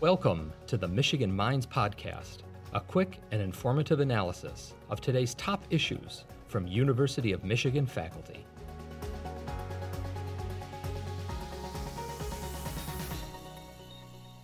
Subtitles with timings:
[0.00, 2.42] Welcome to the Michigan Minds Podcast,
[2.72, 8.46] a quick and informative analysis of today's top issues from University of Michigan faculty.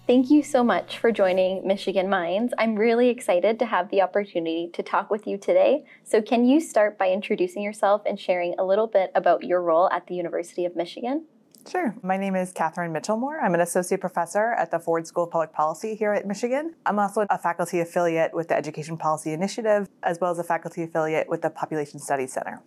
[0.09, 2.53] Thank you so much for joining Michigan Minds.
[2.59, 5.85] I'm really excited to have the opportunity to talk with you today.
[6.03, 9.89] So, can you start by introducing yourself and sharing a little bit about your role
[9.91, 11.27] at the University of Michigan?
[11.67, 11.95] Sure.
[12.03, 13.41] My name is Katherine Michelmore.
[13.41, 16.75] I'm an associate professor at the Ford School of Public Policy here at Michigan.
[16.85, 20.83] I'm also a faculty affiliate with the Education Policy Initiative, as well as a faculty
[20.83, 22.61] affiliate with the Population Studies Center.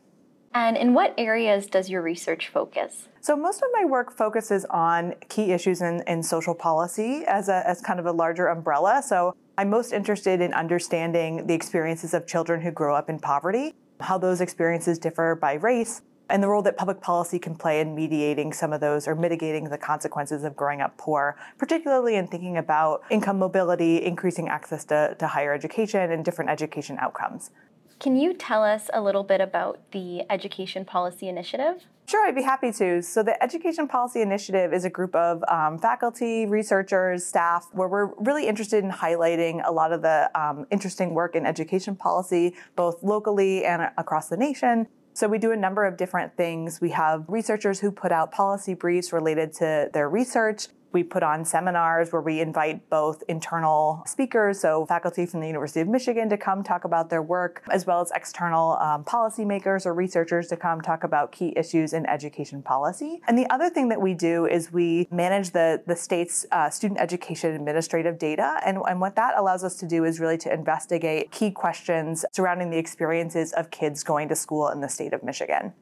[0.56, 3.08] And in what areas does your research focus?
[3.22, 7.68] So most of my work focuses on key issues in, in social policy as, a,
[7.68, 9.04] as kind of a larger umbrella.
[9.06, 13.76] So I'm most interested in understanding the experiences of children who grow up in poverty,
[14.00, 17.95] how those experiences differ by race, and the role that public policy can play in
[17.95, 22.58] mediating some of those or mitigating the consequences of growing up poor, particularly in thinking
[22.58, 27.52] about income mobility, increasing access to, to higher education, and different education outcomes.
[28.00, 31.84] Can you tell us a little bit about the Education Policy Initiative?
[32.08, 33.02] Sure, I'd be happy to.
[33.02, 38.14] So, the Education Policy Initiative is a group of um, faculty, researchers, staff, where we're
[38.17, 43.02] really interested in highlighting a lot of the um, interesting work in education policy, both
[43.02, 44.88] locally and across the nation.
[45.18, 46.80] So, we do a number of different things.
[46.80, 50.68] We have researchers who put out policy briefs related to their research.
[50.92, 55.82] We put on seminars where we invite both internal speakers, so faculty from the University
[55.82, 59.94] of Michigan to come talk about their work, as well as external um, policymakers or
[59.94, 63.22] researchers to come talk about key issues in education policy.
[63.28, 67.00] And the other thing that we do is we manage the, the state's uh, student
[67.00, 68.60] education administrative data.
[68.66, 72.70] And, and what that allows us to do is really to investigate key questions surrounding
[72.70, 75.74] the experiences of kids going to school in the state of Michigan.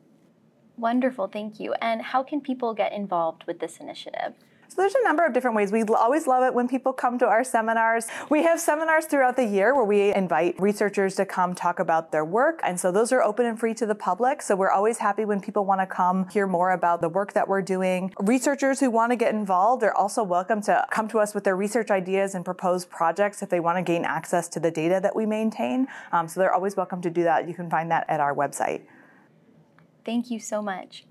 [0.77, 1.73] Wonderful, thank you.
[1.81, 4.33] And how can people get involved with this initiative?
[4.67, 5.71] So there's a number of different ways.
[5.71, 8.07] We always love it when people come to our seminars.
[8.29, 12.25] We have seminars throughout the year where we invite researchers to come talk about their
[12.25, 12.59] work.
[12.63, 14.41] And so those are open and free to the public.
[14.41, 17.47] So we're always happy when people want to come hear more about the work that
[17.47, 18.13] we're doing.
[18.19, 21.55] Researchers who want to get involved are also welcome to come to us with their
[21.55, 25.15] research ideas and propose projects if they want to gain access to the data that
[25.15, 25.87] we maintain.
[26.11, 27.47] Um, so they're always welcome to do that.
[27.47, 28.81] You can find that at our website.
[30.03, 31.05] Thank you so much.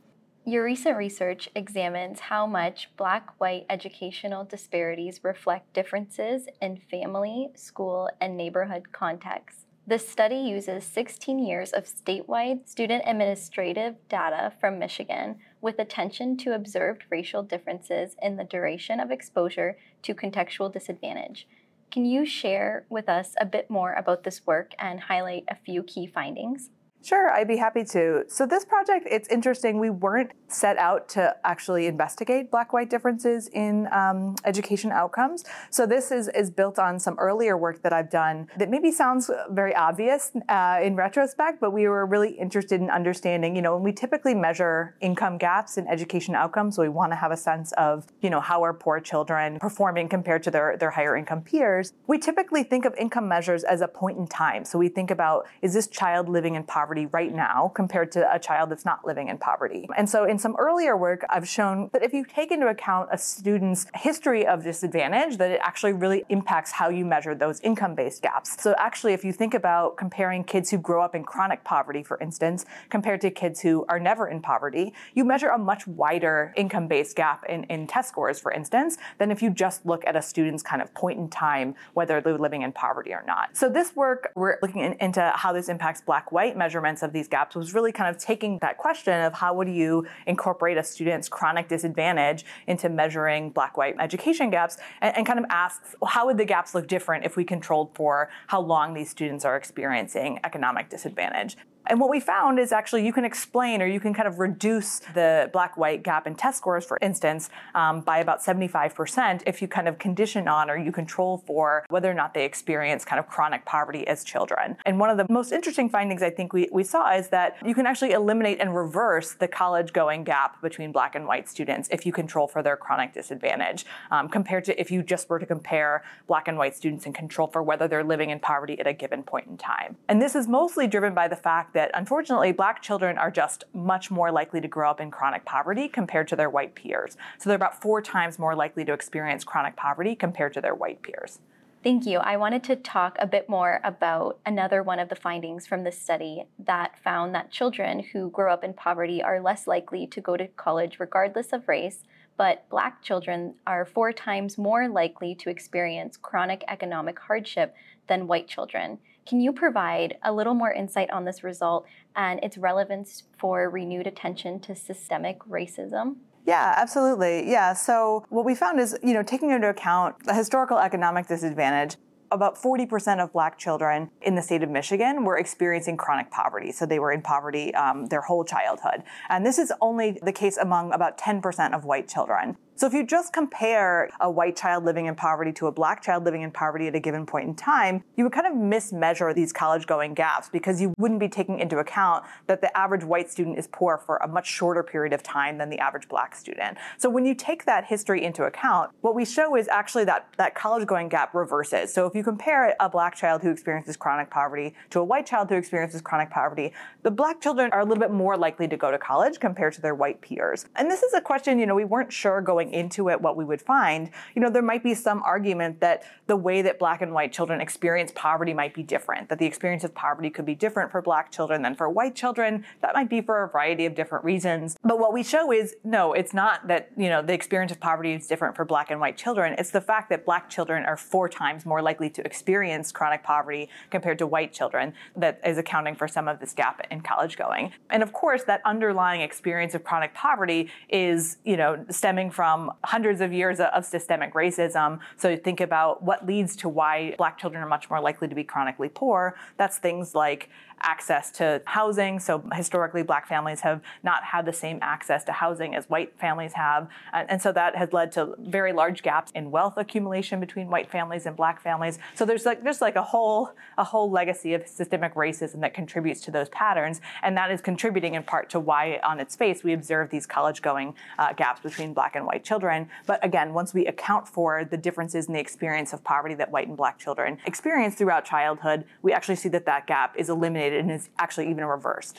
[0.47, 8.11] Your recent research examines how much Black white educational disparities reflect differences in family, school,
[8.21, 9.65] and neighborhood contexts.
[9.87, 16.55] The study uses 16 years of statewide student administrative data from Michigan with attention to
[16.55, 21.49] observed racial differences in the duration of exposure to contextual disadvantage.
[21.91, 25.83] Can you share with us a bit more about this work and highlight a few
[25.83, 26.69] key findings?
[27.05, 28.25] Sure, I'd be happy to.
[28.29, 29.79] So this project, it's interesting.
[29.79, 35.45] We weren't set out to actually investigate black-white differences in um, education outcomes.
[35.69, 39.31] So this is, is built on some earlier work that I've done that maybe sounds
[39.51, 43.83] very obvious uh, in retrospect, but we were really interested in understanding, you know, when
[43.83, 48.07] we typically measure income gaps in education outcomes, we want to have a sense of,
[48.23, 51.93] you know, how are poor children performing compared to their, their higher income peers.
[52.07, 54.65] We typically think of income measures as a point in time.
[54.65, 58.35] So we think about, is this child living in poverty poverty right now compared to
[58.35, 59.89] a child that's not living in poverty.
[59.97, 63.19] And so in some earlier work, I've shown that if you take into account a
[63.19, 68.63] student's history of disadvantage, that it actually really impacts how you measure those income-based gaps.
[68.63, 72.19] So actually, if you think about comparing kids who grow up in chronic poverty, for
[72.21, 77.17] instance, compared to kids who are never in poverty, you measure a much wider income-based
[77.17, 80.63] gap in, in test scores, for instance, than if you just look at a student's
[80.63, 83.57] kind of point in time, whether they're living in poverty or not.
[83.57, 87.29] So this work, we're looking in, into how this impacts black-white measurements measurements of these
[87.29, 91.29] gaps was really kind of taking that question of how would you incorporate a student's
[91.29, 96.27] chronic disadvantage into measuring black white education gaps and, and kind of ask well, how
[96.27, 100.39] would the gaps look different if we controlled for how long these students are experiencing
[100.45, 101.57] economic disadvantage.
[101.87, 105.01] And what we found is actually you can explain or you can kind of reduce
[105.13, 109.69] the black white gap in test scores, for instance, um, by about 75% if you
[109.69, 113.29] kind of condition on or you control for whether or not they experience kind of
[113.29, 114.77] chronic poverty as children.
[114.87, 117.75] And one of the most interesting findings I think we, we saw is that you
[117.75, 122.07] can actually eliminate and reverse the college going gap between black and white students if
[122.07, 126.03] you control for their chronic disadvantage um, compared to if you just were to compare
[126.27, 129.23] black and white students and control for whether they're living in poverty at a given
[129.23, 129.97] point in time.
[130.09, 134.11] And this is mostly driven by the fact that unfortunately, black children are just much
[134.11, 137.17] more likely to grow up in chronic poverty compared to their white peers.
[137.39, 141.03] So they're about four times more likely to experience chronic poverty compared to their white
[141.03, 141.41] peers.
[141.83, 142.19] Thank you.
[142.19, 146.01] I wanted to talk a bit more about another one of the findings from this
[146.01, 150.39] study that found that children who grow up in poverty are less likely to go
[150.39, 152.05] to college regardless of race,
[152.39, 157.75] but Black children are four times more likely to experience chronic economic hardship
[158.09, 158.99] than white children.
[159.27, 164.07] Can you provide a little more insight on this result and its relevance for renewed
[164.07, 166.17] attention to systemic racism?
[166.47, 167.51] Yeah, absolutely.
[167.51, 167.73] Yeah.
[167.73, 171.97] So what we found is, you know, taking into account the historical economic disadvantage,
[172.31, 176.73] about 40% of black children in the state of Michigan were experiencing chronic poverty.
[176.73, 179.05] So they were in poverty um, their whole childhood.
[179.31, 182.57] And this is only the case among about 10% of white children.
[182.77, 186.25] So if you just compare a white child living in poverty to a black child
[186.25, 189.53] living in poverty at a given point in time, you would kind of mismeasure these
[189.53, 193.61] college going gaps because you wouldn't be taking into account that the average white student
[193.61, 196.77] is poor for a much shorter period of time than the average black student.
[196.99, 200.57] So when you take that history into account, what we show is actually that that
[200.57, 201.95] college going gap reverses.
[201.95, 205.49] So if you compare a black child who experiences chronic poverty to a white child
[205.49, 206.73] who experiences chronic poverty,
[207.05, 209.81] the black children are a little bit more likely to go to college compared to
[209.81, 210.67] their white peers.
[210.75, 213.37] And this is a question, you know, we weren't sure going going into it what
[213.37, 217.03] we would find, you know, there might be some argument that the way that black
[217.03, 220.55] and white children experience poverty might be different, that the experience of poverty could be
[220.55, 222.65] different for black children than for white children.
[222.81, 224.77] That might be for a variety of different reasons.
[224.83, 228.13] But what we show is no, it's not that, you know, the experience of poverty
[228.13, 229.55] is different for black and white children.
[229.59, 233.69] It's the fact that black children are four times more likely to experience chronic poverty
[233.91, 237.73] compared to white children that is accounting for some of this gap in college going.
[237.91, 242.73] And of course, that underlying experience of chronic poverty is, you know, stemming from from
[242.85, 245.01] hundreds of years of systemic racism.
[245.17, 248.45] So think about what leads to why black children are much more likely to be
[248.45, 249.37] chronically poor.
[249.57, 250.51] That's things like
[250.85, 252.21] access to housing.
[252.21, 256.53] So historically, black families have not had the same access to housing as white families
[256.53, 256.89] have.
[257.13, 260.91] And, and, so that has led to very large gaps in wealth accumulation between white
[260.91, 261.99] families and black families.
[262.15, 266.21] So there's like just like a whole a whole legacy of systemic racism that contributes
[266.23, 267.01] to those patterns.
[267.23, 270.63] And that is contributing in part to why on its face we observe these college
[270.63, 272.89] going uh, gaps between black and white children.
[273.07, 276.69] But again, once we account for the differences in the experience of poverty that white
[276.69, 280.91] and black children experience throughout childhood, we actually see that that gap is eliminated and
[280.91, 282.19] is actually even reversed.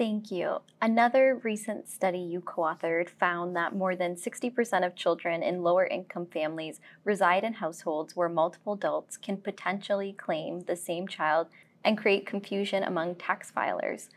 [0.00, 0.60] Thank you.
[0.80, 5.84] Another recent study you co authored found that more than 60% of children in lower
[5.84, 11.48] income families reside in households where multiple adults can potentially claim the same child
[11.84, 14.08] and create confusion among tax filers.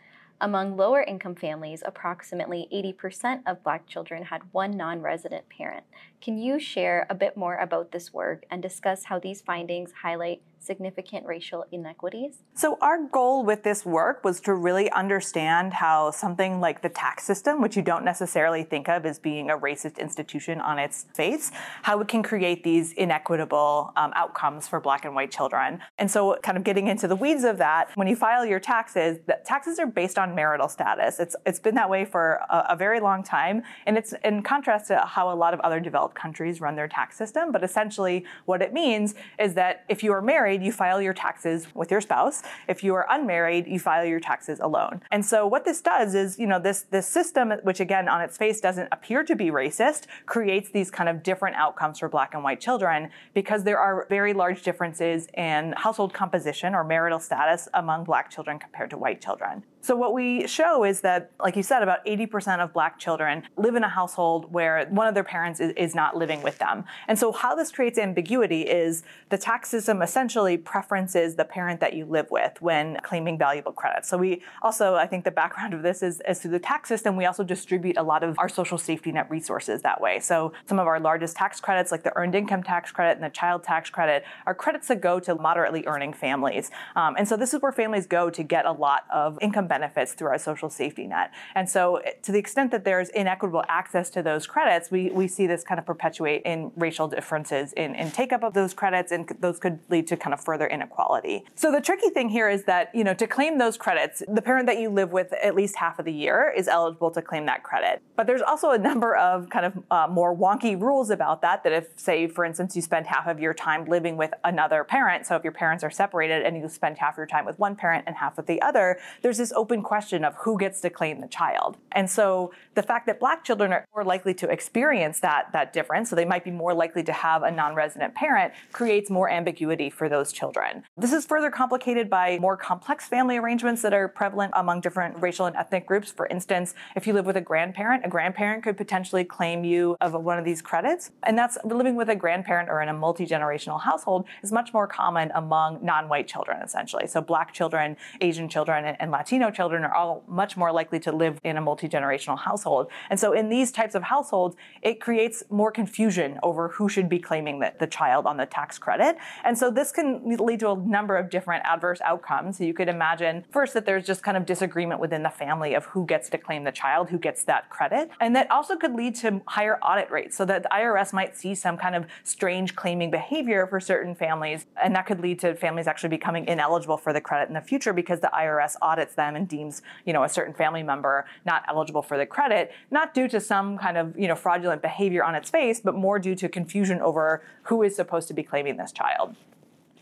[0.42, 5.86] Among lower income families, approximately 80% of Black children had one non resident parent.
[6.22, 10.42] Can you share a bit more about this work and discuss how these findings highlight
[10.64, 12.36] significant racial inequities?
[12.56, 17.24] So, our goal with this work was to really understand how something like the tax
[17.24, 21.52] system, which you don't necessarily think of as being a racist institution on its face,
[21.84, 25.80] how it can create these inequitable um, outcomes for Black and white children.
[25.98, 29.20] And so, kind of getting into the weeds of that, when you file your taxes,
[29.46, 31.20] taxes are based on marital status.
[31.20, 33.64] It's, it's been that way for a, a very long time.
[33.86, 37.18] And it's in contrast to how a lot of other developed countries run their tax
[37.18, 37.52] system.
[37.52, 41.14] But essentially, what it means is that if you are married, married, you file your
[41.14, 42.44] taxes with your spouse.
[42.68, 45.02] If you are unmarried, you file your taxes alone.
[45.12, 48.38] And so what this does is, you know, this this system, which again on its
[48.38, 52.44] face doesn't appear to be racist, creates these kind of different outcomes for black and
[52.44, 58.04] white children because there are very large differences in household composition or marital status among
[58.04, 59.64] black children compared to white children.
[59.84, 63.76] So what we show is that, like you said, about 80% of black children live
[63.76, 66.86] in a household where one of their parents is, is not living with them.
[67.10, 71.92] And so how this creates ambiguity is the tax system essentially preferences the parent that
[71.96, 74.08] you live with when claiming valuable credits.
[74.08, 77.18] So we also, I think the background of this is, is through the tax system,
[77.18, 80.22] we also distribute a lot of our social safety net resources that way.
[80.22, 83.36] So some of our largest tax credits, like the earned income tax credit and the
[83.36, 86.72] child tax credit, are credits that go to moderately earning families.
[86.96, 90.14] Um, and so this is where families go to get a lot of income benefits
[90.14, 91.32] through our social safety net.
[91.56, 95.48] And so, to the extent that there's inequitable access to those credits, we, we see
[95.48, 99.28] this kind of perpetuate in racial differences in, in take up of those credits, and
[99.40, 101.44] those could lead to kind of further inequality.
[101.56, 104.68] So, the tricky thing here is that, you know, to claim those credits, the parent
[104.68, 107.64] that you live with at least half of the year is eligible to claim that
[107.64, 108.02] credit.
[108.16, 111.74] But there's also a number of kind of uh, more wonky rules about that, that
[111.74, 115.36] if, say, for instance, you spend half of your time living with another parent, so
[115.36, 118.16] if your parents are separated and you spend half your time with one parent and
[118.16, 121.78] half with the other, there's this open question of who gets to claim the child.
[121.94, 126.10] And so the fact that black children are more likely to experience that, that difference,
[126.10, 130.10] so they might be more likely to have a non-resident parent, creates more ambiguity for
[130.10, 130.84] those children.
[130.98, 135.46] This is further complicated by more complex family arrangements that are prevalent among different racial
[135.46, 136.12] and ethnic groups.
[136.12, 140.12] For instance, if you live with a grandparent, a grandparent could potentially claim you of
[140.12, 141.12] one of these credits.
[141.24, 145.32] And that's living with a grandparent or in a multi-generational household is much more common
[145.34, 147.08] among non-white children, essentially.
[147.08, 151.12] So black children, Asian children, and, and Latino children are all much more likely to
[151.12, 152.88] live in a multi generational household.
[153.10, 157.20] And so, in these types of households, it creates more confusion over who should be
[157.20, 159.18] claiming the, the child on the tax credit.
[159.44, 162.58] And so, this can lead to a number of different adverse outcomes.
[162.58, 165.86] So, you could imagine first that there's just kind of disagreement within the family of
[165.86, 168.10] who gets to claim the child, who gets that credit.
[168.20, 171.56] And that also could lead to higher audit rates so that the IRS might see
[171.56, 174.66] some kind of strange claiming behavior for certain families.
[174.82, 177.94] And that could lead to families actually becoming ineligible for the credit in the future
[177.94, 182.02] because the IRS audits them and deems, you know, a certain family member not eligible
[182.02, 185.50] for the credit, not due to some kind of, you know, fraudulent behavior on its
[185.50, 189.36] face, but more due to confusion over who is supposed to be claiming this child.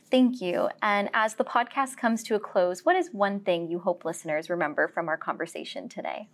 [0.10, 0.70] Thank you.
[0.82, 4.50] And as the podcast comes to a close, what is one thing you hope listeners
[4.50, 6.28] remember from our conversation today?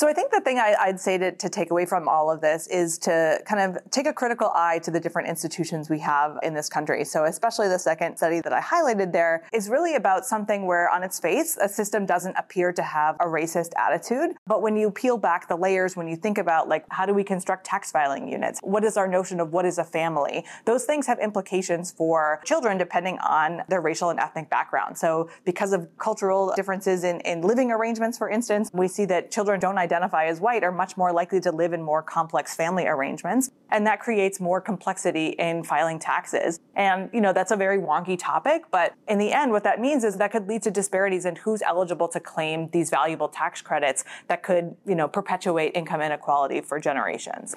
[0.00, 2.40] So I think the thing I, would say to, to, take away from all of
[2.40, 6.38] this is to kind of take a critical eye to the different institutions we have
[6.42, 7.04] in this country.
[7.04, 11.02] So especially the second study that I highlighted there is really about something where on
[11.02, 14.36] its face, a system doesn't appear to have a racist attitude.
[14.46, 17.22] But when you peel back the layers, when you think about like, how do we
[17.22, 18.58] construct tax filing units?
[18.62, 20.46] What is our notion of what is a family?
[20.64, 24.96] Those things have implications for children depending on their racial and ethnic background.
[24.96, 29.60] So because of cultural differences in, in living arrangements, for instance, we see that children
[29.60, 33.50] don't identify as white are much more likely to live in more complex family arrangements.
[33.70, 36.60] And that creates more complexity in filing taxes.
[36.76, 40.04] And, you know, that's a very wonky topic, but in the end, what that means
[40.04, 44.04] is that could lead to disparities in who's eligible to claim these valuable tax credits
[44.28, 47.56] that could, you know, perpetuate income inequality for generations.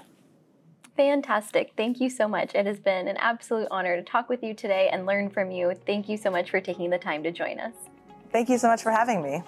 [0.96, 1.74] Fantastic.
[1.76, 2.54] Thank you so much.
[2.54, 5.74] It has been an absolute honor to talk with you today and learn from you.
[5.86, 7.74] Thank you so much for taking the time to join us.
[8.32, 9.42] Thank you so much for having me.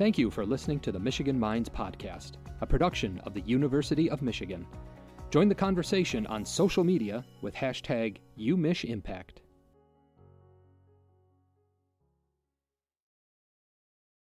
[0.00, 4.22] Thank you for listening to the Michigan Minds Podcast, a production of the University of
[4.22, 4.66] Michigan.
[5.30, 9.42] Join the conversation on social media with hashtag UMichImpact.